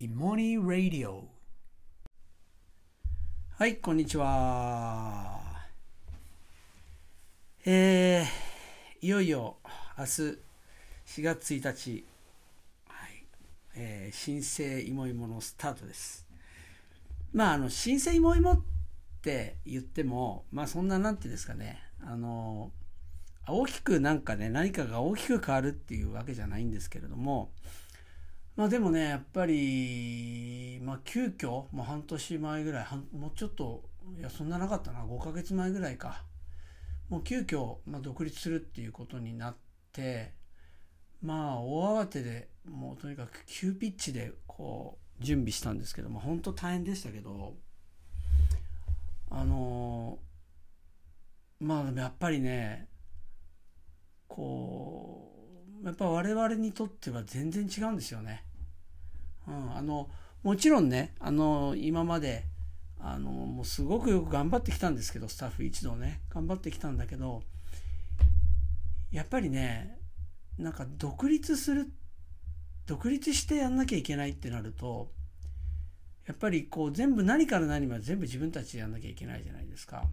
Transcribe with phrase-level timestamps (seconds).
[0.00, 1.24] イモニー・ラディオ
[3.56, 5.40] はいこんにちは。
[7.66, 9.56] えー、いよいよ
[9.98, 10.10] 明日
[11.04, 12.04] 4月1日、
[12.86, 13.24] はい。
[13.74, 16.28] えー、新生いもいものスタートです。
[17.32, 18.62] まああの新生いもいもっ
[19.20, 21.82] て言ってもまあそんななんていうんですかね。
[22.00, 22.70] あの
[23.48, 27.50] 大きくなんかね何かが大きく変わるっていうわけじゃないんですけれども
[28.58, 33.84] まあでもねやっぱりまあ急遽もう半年前ぐらいもうちょっと
[34.18, 36.24] いやそんななかったな5ヶ月前ぐらいか
[37.08, 39.56] もう急遽まあ独立するっていうことになっ
[39.92, 40.32] て
[41.22, 47.54] まあ大慌てでもうとにかく急ピッチでこう準備したんですけども本当大変でしたけど
[49.30, 50.18] あの
[51.60, 52.88] まあでもやっぱりね
[54.26, 55.32] こ
[55.80, 58.47] うやっぱ我々にとっては全然違うんですよね。
[59.48, 60.08] うん、あの
[60.42, 62.44] もちろんねあの今まで
[63.00, 67.42] あのもうすごくよく頑張ってきたんですけどスタッフ一同ね頑張ってきたんだけど
[69.10, 69.98] やっぱりね
[70.58, 71.86] なんか独立する
[72.86, 75.10] 独立してやんなきゃいけないってなると
[76.26, 80.04] やっぱりこう全部何から何まで全部自分たちでやんなきゃいけないじゃないですか。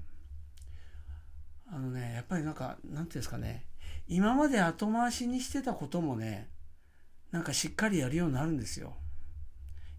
[1.68, 3.66] あのねやっぱりなんかなんていうんですかね
[4.08, 6.48] 今まで後回しにしてたこともね
[7.32, 8.94] なんかしっかりやるようになるんですよ。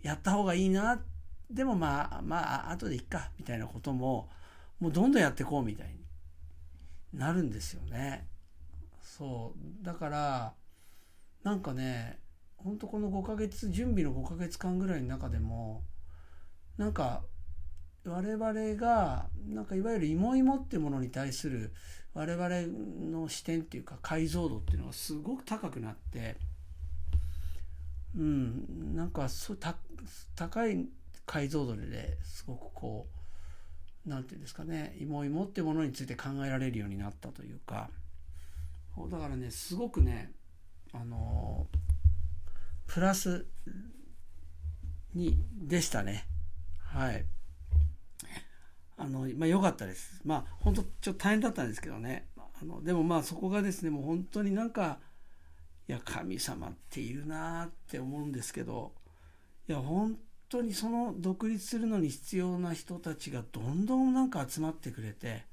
[0.06, 1.02] やった方がいいな。
[1.50, 3.30] でもまあまあ後でいっか。
[3.38, 4.28] みたいなことも
[4.78, 8.28] もうどんどんやっていこうみたいになるんですよね。
[9.02, 9.84] そう。
[9.84, 10.54] だから
[11.42, 12.20] なんかね
[12.56, 15.82] ほんとこの5ヶ月準備の5ヶ月間ぐらいの中でも
[16.76, 17.22] なんか
[18.04, 21.72] 我々がなんかいわゆる芋芋ってものに対する
[22.14, 22.48] 我々
[23.10, 26.36] の視点っていうか解像度っていうのがすごく高くなって
[28.14, 28.94] うん。
[28.94, 29.58] なんかそう
[30.36, 30.88] 高い
[31.24, 33.06] 解像度ですごくこ
[34.06, 34.94] う何て言うんですかね。
[35.00, 37.90] 芋芋ってものについて考えられるようになったというか。
[39.10, 40.32] だからねすごくね
[40.94, 41.66] あの
[42.86, 43.44] プラス
[45.14, 46.26] にでしたね。
[46.78, 47.24] はい。
[48.98, 50.20] あのまあ良かったです。
[50.24, 52.28] まあ本当ちょっと大変だったんですけどね。
[52.38, 54.98] あのでもまあそこがですねもう本当になんか
[55.88, 58.92] いや神様っているなって思うんですけど
[59.68, 60.16] いや本
[60.48, 65.44] 当にその独立するのに必要な人たちがどんどんなんか集まってくれて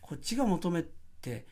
[0.00, 0.84] こっちが求め
[1.20, 1.46] て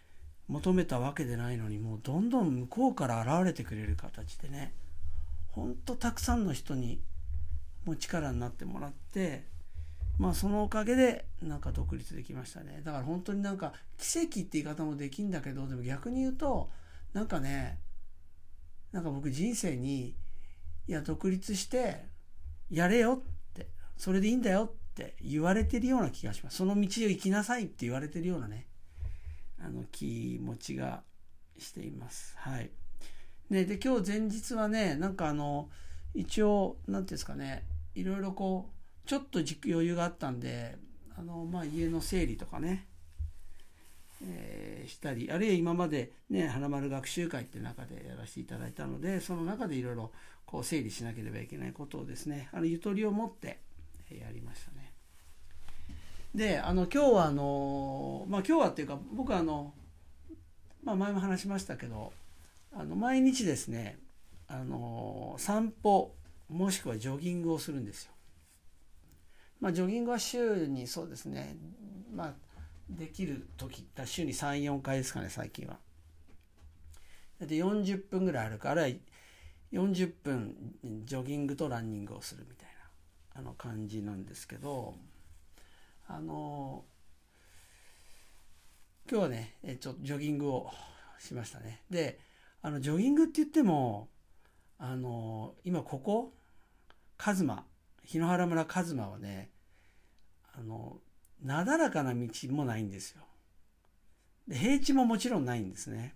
[0.49, 4.75] 求めたわけでないのにもうどんどん向こうから現れてくれる形でね
[5.53, 7.01] ほんとたくさんの人に
[7.85, 9.45] もう力になってもらって
[10.19, 12.81] まあそのおかげでなんか独立できましたね。
[12.85, 16.71] だから本当になんか奇跡って言い方もできんだけどでも逆に言うと
[17.13, 17.79] なんかね
[18.95, 20.15] なんか僕人生に
[20.87, 22.05] いや独立して
[22.71, 23.67] やれよって
[23.97, 26.59] それでいいんだよって言われてるような気がします。
[26.59, 28.69] その道を行きなさいって言われてるようなね
[29.61, 31.03] あの気持ちが
[31.59, 32.37] しています。
[32.39, 32.71] はい。
[33.51, 35.71] ねで今日前日はねなんかあの
[36.15, 37.67] 一応何て言うんですかね
[37.97, 38.71] いろいろこ
[39.05, 40.79] うちょっと余裕があったんで
[41.19, 42.87] あのまあ家の整理とかね、
[44.95, 50.11] したりあるいは今までね花丸学習会っていう中でやらせていただいたのでその中でいろいろ
[50.47, 53.59] こう整理しなければいけないことをですねあのゆとりを持って
[54.11, 54.93] やりましたね。
[56.35, 59.73] であの今日はあのまあ今日はっていうか僕はあの、
[60.83, 62.13] まあ、前も話しましたけど
[62.73, 63.99] あの毎日ですね
[64.47, 66.15] あの散歩
[66.49, 68.13] もしくはジョギングをするんですよ。
[69.61, 71.57] まあ、ジョギングは週にそうですね
[72.15, 72.35] まあ
[72.89, 75.79] できる時週に34回ですかね最近は。
[77.41, 79.01] で40分ぐらい歩くあるい
[79.77, 80.55] は40分
[81.05, 82.69] ジョギングとランニングをするみたい
[83.35, 84.95] なあの感じなんですけど
[86.07, 86.85] あの
[89.11, 90.71] 今日はねちょっとジョギングを
[91.19, 91.83] しましたね。
[91.91, 92.19] で
[92.63, 94.09] あのジョギングって言っても
[94.79, 96.33] あの今ここ
[97.17, 97.65] カズマ
[98.05, 99.51] 檜原村カズマはね
[100.57, 100.99] あの
[101.43, 103.23] なだらかな道もないんですよ。
[104.49, 106.15] で平地ももちろんないんですね。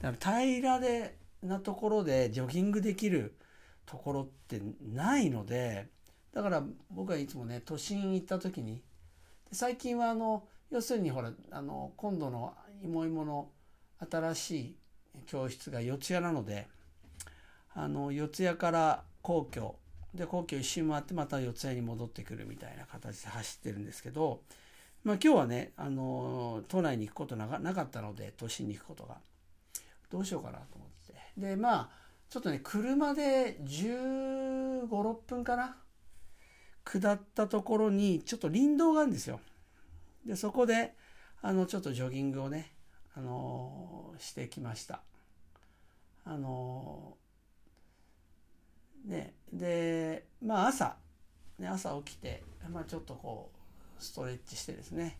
[0.00, 3.34] だから平らでなところでジョギングできる
[3.86, 5.88] ところってないので
[6.32, 8.80] だから僕はいつもね都心行った時に
[9.50, 13.48] 最近はあの要するにほらあの今度の芋芋の
[14.10, 14.76] 新しい
[15.26, 16.68] 教室が四谷なので
[17.74, 19.74] あの四谷から皇居
[20.14, 24.40] で皇居一周回ってまた四谷に戻ってくるみたいな形で走ってるんですけど、
[25.04, 29.16] まあ、今日はねあの都内に行くことなかったので都心に行くことが
[30.10, 31.88] どうしようかなと思ってでまあ
[32.28, 35.76] ちょっとね車で1516分かな
[36.84, 39.40] 下ったところにちょっと林道があるんですよ。
[40.26, 40.94] で、そこで、
[41.40, 42.72] あの、ちょっとジョギングをね、
[43.14, 45.02] あのしてきました。
[46.24, 47.16] あの
[49.04, 50.96] ね、で、まあ朝、
[51.58, 53.50] ね、朝起きて、まあちょっとこ
[53.98, 55.18] う、ストレッチしてですね、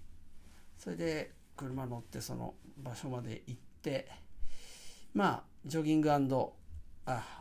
[0.77, 4.09] それで車乗ってその場所まで行って、
[5.15, 6.19] まあ、ジョギングあ、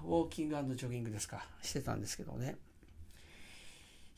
[0.04, 2.58] ウォーキングジョギングですか、してたんですけどね。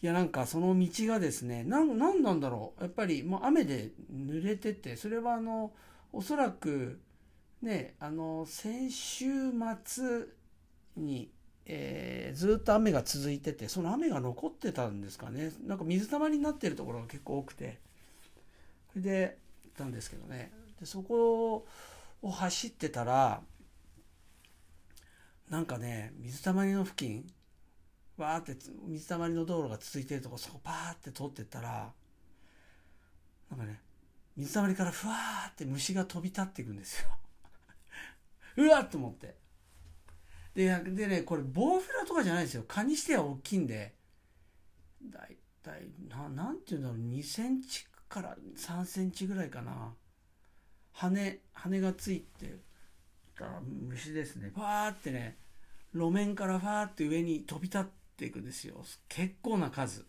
[0.01, 2.83] いや、なんかその道がですね、なん、なんなんだろう。
[2.83, 5.71] やっぱりもう雨で濡れてて、それはあの、
[6.11, 6.99] おそらく、
[7.61, 9.25] ね、あの、先週
[9.85, 10.25] 末
[10.97, 11.31] に、
[11.65, 15.51] えー、ずっと雨が続いてて、その雨が残ってたんですかね。
[15.65, 17.79] なんか水たまりになってるところが結構多くて。
[18.91, 20.51] それで、行ったんですけどね。
[20.79, 21.65] で、そこ
[22.21, 23.41] を走ってたら、
[25.49, 27.25] なんかね、水たまりの付近、
[28.17, 28.57] わーって
[28.87, 31.91] 水たまりの道路が続いてるとこ、そこパーって通ってったら、
[33.49, 33.81] なんかね、
[34.35, 37.09] 水たまりからふわーって虫が飛び立っていくんですよ。
[38.57, 39.42] うわっと思って。
[40.55, 42.63] で、でね、これボウフラとかじゃないですよ。
[42.67, 43.95] 蚊にしては大きいんで、
[45.03, 49.93] だいたい、ななんていうんだろう、2センチから3センチぐらいかな。
[50.91, 52.59] 羽、羽がついて
[53.37, 54.51] た虫ですね。
[54.55, 55.37] わーってね、
[55.93, 57.83] 路面からファーって上に飛び立っ
[58.17, 58.83] ていくんですよ。
[59.09, 60.05] 結構な数。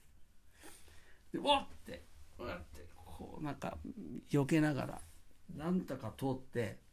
[1.32, 2.04] で、わって、
[2.38, 3.78] わって、こうなんか
[4.30, 5.00] 避けながら、
[5.56, 6.83] なんとか通って、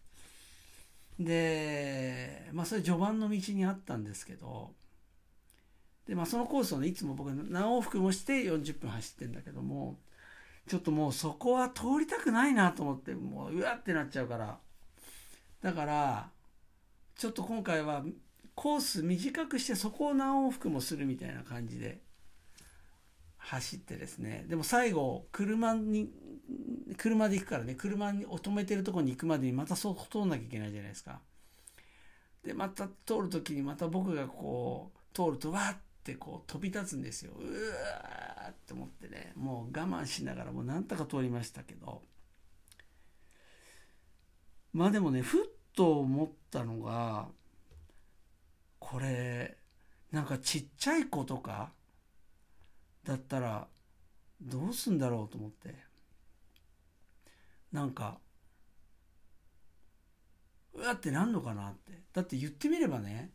[1.20, 4.74] で、まあそれ序盤の道にあったんですけど、
[6.08, 10.00] で、まあそのコースをね、いつも僕何往復もして40分走ってんだけども、
[10.68, 14.60] ちょっともうそこは通りたくないなと思って、もううわってなっちゃうから。
[15.62, 16.30] だから、
[17.16, 18.04] ちょっと今回は
[18.56, 22.02] コース短くしてそこを何往復もするみたいな感じで
[23.38, 24.46] 走ってですね。
[24.48, 26.12] でも最後、車に、
[26.98, 31.20] 車で行くからね、車に止めてるとこに行くまでにまたそう通んなきゃいけないじゃないですか。
[32.44, 37.34] で、また通るときにまた僕がこう、通るとわーってこう飛び立つんですよ。
[37.38, 42.02] うわーって思ってね、もう我慢しながらもうなんとか通りましたけど。
[44.74, 45.46] まあでもね、ふっ
[45.76, 47.28] と思ったのが、
[48.80, 49.58] これ、
[50.12, 51.72] なんかちっちゃい子とか
[53.04, 53.68] だったら
[54.42, 55.91] どうすんだろうと思って。
[57.72, 58.20] なんか、
[60.74, 61.94] うわってなんのかなって。
[62.14, 63.32] だって言ってみればね、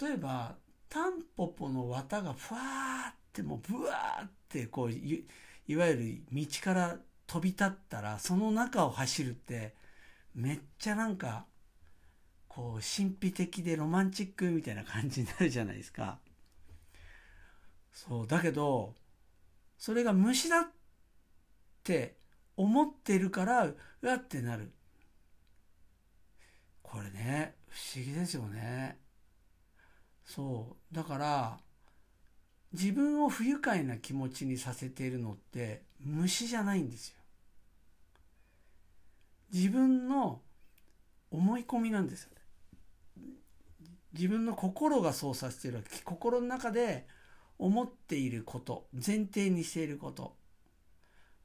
[0.00, 0.56] 例えば、
[0.88, 5.26] タンポポの綿がふわーってもうブワーってこうい、
[5.66, 9.74] いわゆる道から飛び立ったら、その中を走るって、
[10.34, 11.46] めっちゃなんか、
[12.48, 16.18] こう、神秘的でロマンチックみたいな感じになるじゃないですか。
[17.92, 18.94] そう、だけど、
[19.78, 20.66] それが虫だっ
[21.82, 22.16] て
[22.56, 24.72] 思ってるから、うわってなる。
[26.82, 28.98] これね、不思議ですよね。
[30.24, 30.94] そう。
[30.94, 31.58] だから、
[32.72, 37.16] 自分を不愉快な気持ちにさせているのって虫じゃないんですよ。
[39.52, 40.40] 自分の
[41.30, 42.42] 思い込みなんですよね。
[44.14, 47.06] 自分の心がそうさせているわけ心の中で
[47.58, 50.36] 思っていること前提にしていること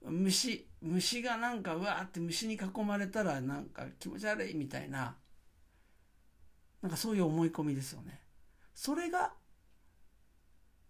[0.03, 5.15] 虫虫がなんかうわーって虫に囲まれたらなんか気持ち悪いみたいな
[6.81, 8.21] なんかそういう思い込みですよね
[8.73, 9.33] それが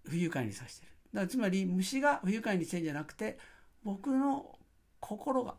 [0.03, 3.39] 不愉快にさしてるだからつまり虫が不愉快にしてんじゃなくて
[3.83, 4.57] 僕の
[4.99, 5.55] 心が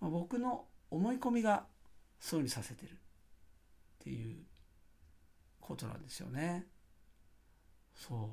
[0.00, 1.64] 僕の思い込みが
[2.18, 2.94] そうにさせてるっ
[4.02, 4.36] ていう
[5.60, 6.66] ことなんですよね。
[7.94, 8.30] そ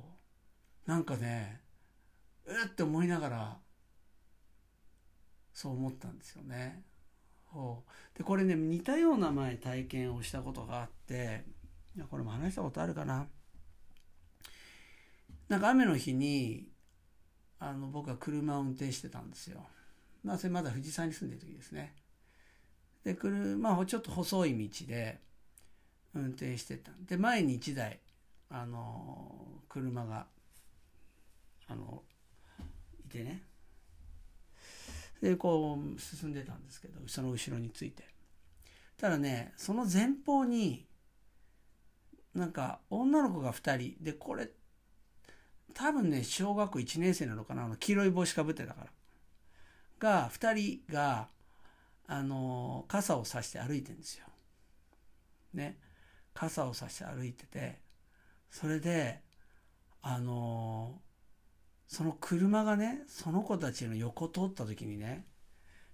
[0.86, 0.90] う。
[0.90, 1.62] なんかね、
[2.46, 3.58] うって思いながら、
[5.58, 6.84] そう思ったんですよね。
[8.16, 11.46] で、これね、似たような前体験をしたことがあって、
[12.12, 13.26] これも話したことあるかな。
[15.50, 16.70] なんか雨の日に、
[17.60, 19.66] あの、僕は車を運転してたんですよ。
[20.24, 21.96] まあ、それまだ富士山に住んでる時ですね。
[23.04, 25.20] で、車、ちょっと細い道で、
[26.14, 28.00] 運転してたで前に1台
[28.50, 29.32] あの
[29.70, 30.26] 車が
[31.68, 32.02] あの
[33.06, 33.44] いてね
[35.22, 38.04] でこう進んでたんですけどその後ろについて
[38.98, 40.86] ただねその前方に
[42.34, 44.50] なんか女の子が2人でこれ
[45.74, 48.88] 多分ね小学校1年生なのかなあの黄色い帽子かぶってたから
[50.00, 50.54] が2
[50.88, 51.28] 人が
[52.08, 54.26] あの傘を差して歩いてんですよ。
[55.54, 55.78] ね。
[56.34, 57.80] 傘を差して歩いてて
[58.50, 59.22] それで
[60.02, 61.02] あの
[61.88, 65.26] その車がねその子たちの横通った時にね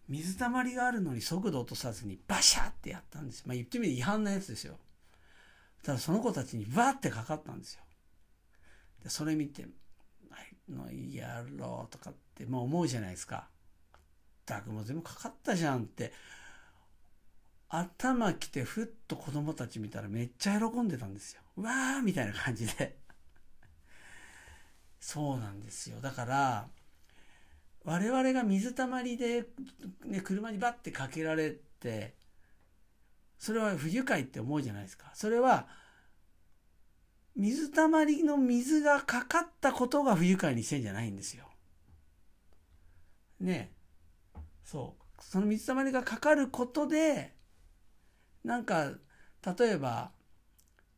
[0.09, 3.45] 水たまりがあるのに速度落とさずにバシャってやったんですよ。
[3.47, 4.77] まあ言ってみると違反なやつですよ。
[5.83, 7.83] ただその子たちにバーってかかったんですよ。
[9.03, 9.63] でそれ見て
[10.29, 13.47] 「はいのやろう」とかってまあ思うじゃないですか。
[14.43, 16.13] ったくも全部かかったじゃんって
[17.69, 21.41] 頭きてふっと子供たち見たらめっちゃ喜んでたんですよ。
[21.55, 23.02] わーみたいな感じで。
[25.05, 25.99] そうなんですよ。
[25.99, 26.67] だから
[27.83, 29.43] 我々が水たまりで、
[30.05, 32.13] ね、車にバッてかけられて
[33.37, 35.11] それは不愉快って思うじゃないですか。
[35.13, 35.67] それは
[37.35, 41.49] 水たまりの水がかかったことが不愉快にしてんじゃないんですよ。
[43.41, 43.73] ね
[44.63, 47.35] そうその水たまりがかかることで
[48.45, 48.93] なんか
[49.57, 50.11] 例えば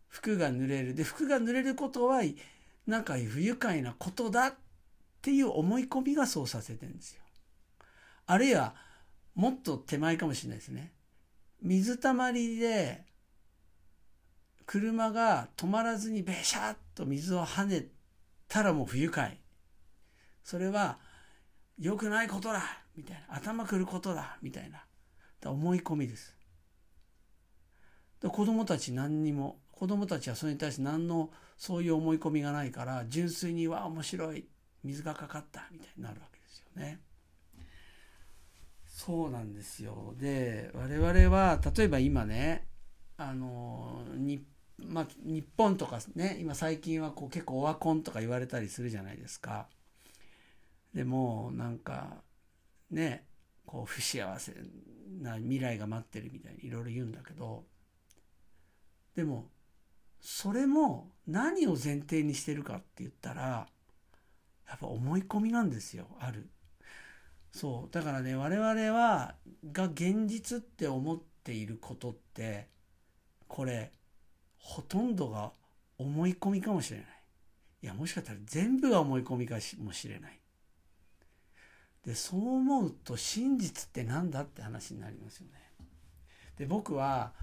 [0.09, 2.21] 服が濡れるで服が濡れることは
[2.87, 4.53] なんか不愉快なことだっ
[5.21, 7.21] ていう思い込みがそうさせてるんですよ。
[8.27, 8.75] あるいは
[9.33, 10.91] もっと手前かもしれないですね。
[11.61, 13.03] 水たまりで
[14.65, 17.87] 車が止まらずにべしゃっと水を跳ね
[18.47, 19.39] たらもう不愉快。
[20.43, 20.99] それは
[21.79, 22.61] 良くないことだ
[22.95, 23.35] みたいな。
[23.35, 24.85] 頭くることだみたいな。
[25.51, 26.35] 思い込みです。
[28.21, 34.47] 子供たち何にも、子供たちはそれに対して何のそういう思い込みがないから、純粋には面白い。
[34.83, 36.99] 水がかかったみたいになるわけですよね。
[38.85, 40.13] そうなんですよ。
[40.17, 42.67] で、我々は、例えば今ね、
[43.17, 44.45] あの、日
[44.77, 49.67] まあ、日本とかね今最近はこう結構オワコンとか言われたりするじゃないですか
[50.93, 52.17] でもなんか
[52.91, 53.25] ね
[53.65, 54.53] こう不幸せ
[55.21, 57.63] な未来が待ってるみたいにいろいろ言うんだけど
[59.15, 59.49] でも
[60.27, 63.67] それも何を前提にしてるかって言ったら
[64.67, 66.49] やっぱ思い込みなんですよある
[67.51, 69.35] そうだからね我々は
[69.71, 72.67] が現実って思っていることって
[73.47, 73.91] これ
[74.57, 75.51] ほとんどが
[75.97, 77.07] 思い込みかもしれない。
[77.83, 80.39] いや、もしかしたら全部が思い込みかもしれない。
[82.05, 85.53] で、そう思うと真実って何だって話になりますよね。
[86.57, 87.33] で、僕は、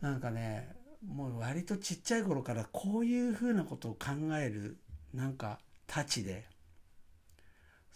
[0.00, 0.74] なんかね、
[1.06, 4.76] もう割とちっちゃい頃からこういうふうなことを考える、
[5.14, 6.44] なんか、たちで、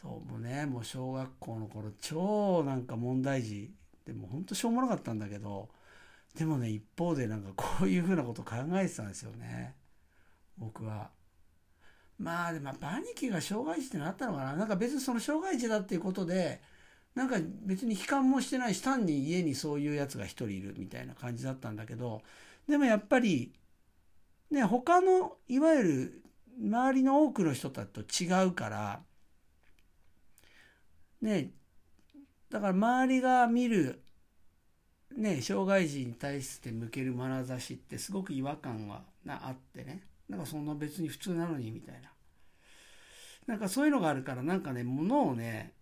[0.01, 3.71] そうもうねもう小学校の頃超なんか問題児
[4.07, 5.69] でも本当しょうもなかったんだけど
[6.35, 9.75] でもね一方でなんかこういうふうなこと考えてたんですよね。
[10.57, 11.11] 僕は。
[12.19, 14.55] まあでも兄貴が障害児ってなったのかな。
[14.55, 16.63] なんか別にその障害児だっていうことで
[17.15, 22.23] なんか別に悲観もしてないし単に家にそういうやつが一人いるみたいな感じだったんだけど
[22.69, 23.53] でもやっぱり
[24.51, 26.23] ね他のいわゆる
[26.63, 29.01] 周りの多くの人たちと違うから
[31.21, 31.51] ね
[32.49, 34.03] だから周りが見る
[35.17, 40.03] ね、障害児に対して向ける眼差しってすごく違和感があってね。
[40.29, 42.13] なんかそんな別に普通なのにみたいな。
[43.47, 45.73] なんかそういうのがあるからなんかねものをね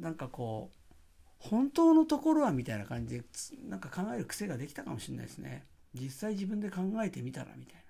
[0.00, 0.94] なんかこう
[1.38, 3.24] 本当のところはみたいな感じで
[3.68, 5.66] なんか考える癖ができたかもしれないですね。
[5.94, 7.80] 実際自分で考えてみたらみたいな。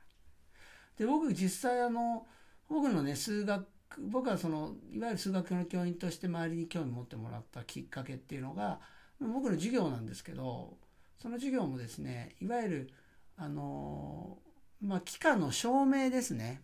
[0.98, 2.26] で僕実際あの
[2.68, 3.66] 僕のね数学
[3.98, 8.78] 僕はそのいわゆる数学の教員として周りに興味持ってもらったきっかけっていうのが
[9.20, 10.76] 僕の授業なんですけど
[11.18, 12.90] その授業もですねいわゆる
[13.36, 14.38] あの
[14.80, 16.62] まあ機関の証明ですね。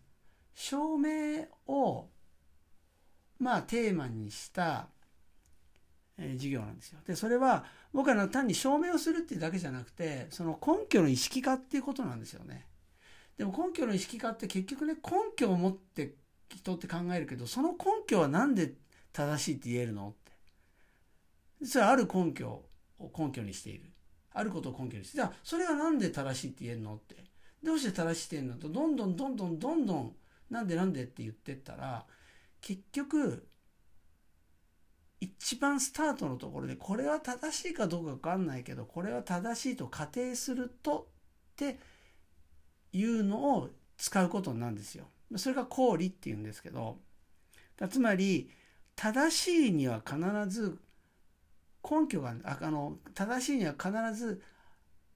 [0.54, 2.08] 証明を
[3.38, 4.88] まあテーマにした、
[6.18, 6.98] えー、授業なんですよ。
[7.06, 12.66] でそれは僕は単に証明をするっていうだけじゃなくてその根拠の意識化っていうことなんですよね。
[13.36, 15.00] でも根拠の意識化って結局ね根
[15.36, 16.14] 拠を持って
[16.54, 18.72] 人って考えるけどその根拠は何で
[19.12, 20.14] 正しいって言えるの
[21.64, 22.48] それはある根拠
[22.98, 23.90] を根拠にしている。
[24.32, 25.16] あることを根拠にして。
[25.16, 27.16] じゃあ、それはなんで正しいって言えるのって。
[27.62, 30.16] どうして正しいって言えるのと、どんどんどんどんどんどん、
[30.50, 32.04] なんでなんでって言ってったら、
[32.60, 33.48] 結局、
[35.20, 41.08] 一番スタートのところで、これは正しいかどうかわかんないけど、これは正しいと仮定すると
[41.52, 41.78] って
[42.92, 45.06] いうのを使うことなんですよ。
[45.36, 46.98] それが公理っていうんですけど、
[47.90, 48.50] つまり、
[48.96, 50.18] 正しいには必
[50.48, 50.78] ず
[51.88, 54.42] 根拠がああの正しいには必ず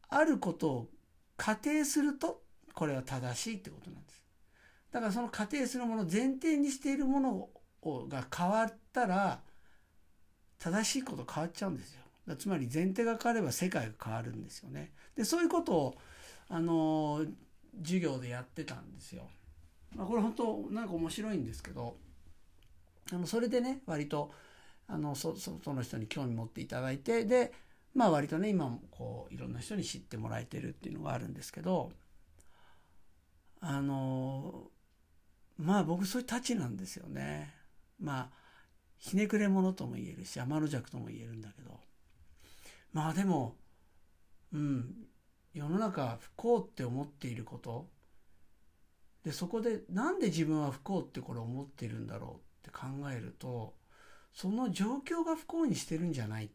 [0.09, 0.89] あることを
[1.37, 2.43] 仮定すると
[2.75, 4.23] これは正しいってことなんです。
[4.93, 7.49] だからその仮定するもの前提にしているもの
[7.83, 9.41] をが変わったら
[10.61, 12.37] 正しいこと変わっちゃうんですよ。
[12.37, 14.93] つまり前提が変われば世界が変わるんですよね。
[15.17, 15.95] でそういうことを
[16.49, 17.25] あの
[17.83, 19.29] 授業でやってたんですよ。
[19.97, 21.97] まあ、これ本当なんか面白いんですけど
[23.13, 24.33] あのそれでね割と
[24.87, 27.53] あのそその人に興味持っていただいてで
[27.95, 31.91] まあ割とね今もこういろんな人に知ってもらえてるっていうのがあるんですけど
[33.61, 34.71] あの
[35.59, 37.55] まあ僕そういうたちなんですよね。
[37.99, 38.40] まあ
[39.01, 41.81] ひねくれ者とも言えるし天の弱とも言えるんだけど。
[42.93, 43.57] まあでも
[44.53, 44.95] うん
[45.53, 47.89] 世の中不幸って思っていること。
[49.25, 53.75] でそこでなんで自分は不幸ってこれ思ってるんだろうって考えると
[54.33, 56.47] その状況が不幸にしてるんじゃない。
[56.47, 56.49] っ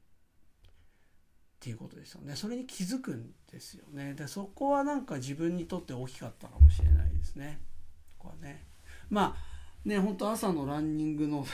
[1.59, 2.35] ていうことですよね。
[2.35, 4.13] それに気づくんですよね。
[4.13, 7.59] でそこはなんか自分にとって大きかったかもしれないですね。
[8.19, 8.67] ここはね。
[9.09, 11.45] まあね本当朝のランニングの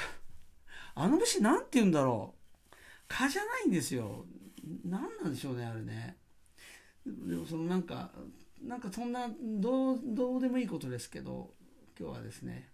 [0.95, 2.75] あの虫なんて言うんだろう。
[3.07, 4.25] 蚊じゃないんですよ。
[4.85, 6.17] 何なんでしょうねあれね。
[7.05, 8.11] でもそのなんか
[8.61, 11.51] なんかそんなどうどうでもいいことですけど
[11.99, 12.69] 今日はですね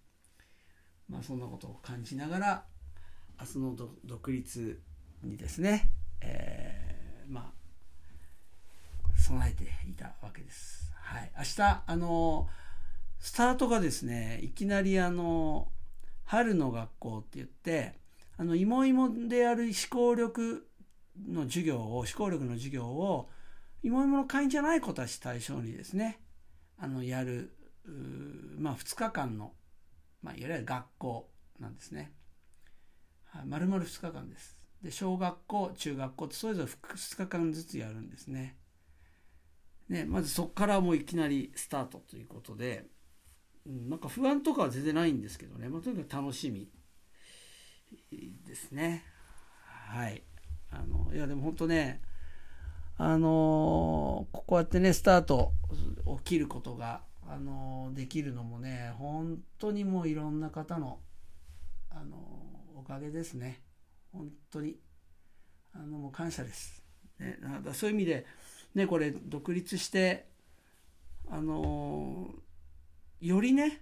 [1.10, 2.64] まあそんなことを感じながら
[3.40, 4.82] 明日の独立
[5.24, 5.90] にですね、
[6.22, 7.58] えー、まあ
[9.18, 10.92] 備えていたわけです。
[11.02, 12.50] はい、明日あの
[13.20, 15.70] スタートがですねいきなりあの
[16.26, 18.00] 春の学校って言って
[18.38, 20.68] あの芋芋である思考力
[21.28, 23.30] の授業を思考力の授業を
[23.84, 26.20] 芋芋の会員じゃない子たち対象にですね
[26.78, 27.54] あのやる
[28.60, 29.54] まあ2日間の、
[30.22, 31.30] まあ、いわゆる学校
[31.60, 32.12] なんですね。
[33.46, 34.58] 丸々2日間です。
[34.82, 38.58] で小学校中学校ってそれぞれ2日間ずつやるんですね。
[39.90, 42.86] ねまずそこからもういきなりスタートということで、
[43.66, 46.70] うん、なんか不安とかは全然ないんですけどね、まあ、とにかく楽しみ
[48.12, 49.04] ですね。
[49.90, 50.24] はい。
[50.72, 52.02] あのいやでも本当ね
[52.98, 55.54] あのこうやってねスタート
[56.24, 61.00] 起きることが、あのできるのもね本当にもういろんな方の、
[61.92, 62.18] あの
[62.76, 63.62] おかげですね
[64.14, 64.78] 本当に
[65.74, 66.84] あのもう感謝です、
[67.20, 68.26] ね、だそういう意味で
[68.76, 70.26] ねこれ独立して
[71.30, 72.30] あの
[73.20, 73.82] よりね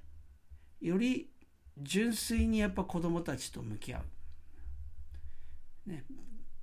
[0.81, 1.29] より
[1.77, 4.01] 純粋にやっぱ子供たちと向き合
[5.87, 6.03] う、ね、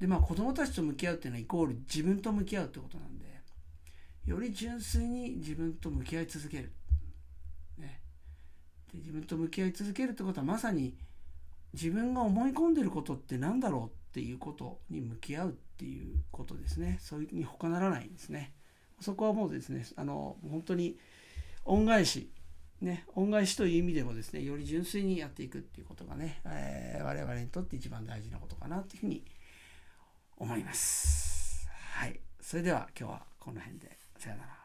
[0.01, 3.22] でまあ子供たちと向き合うっていうのはイコール自分と向き合うってことなんで
[4.27, 6.72] より純粋に自分と向き合い続ける、
[7.79, 8.01] ね、
[8.92, 10.94] で自分と向き合い続けるってことはまさに
[11.72, 16.98] 自分が思い込んでることって何だろうっていうことに向き合うっていうことですね。
[17.01, 18.53] そういうに他ならないんですね。
[19.01, 20.96] そこはもうですねあの本当に
[21.64, 22.31] 恩返し
[22.82, 29.24] ね、恩返しという意味でもですねより純粋にやっていくっていうことがね、えー、我々にとって一番大事なことかなというふうに
[30.36, 31.68] 思います。
[31.94, 32.18] はい。
[32.40, 33.96] それでは今日はこの辺で。
[34.18, 34.62] さよなら。